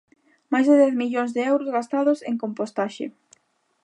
[0.51, 3.05] Máis de dez millóns de euros gastados en compostaxe.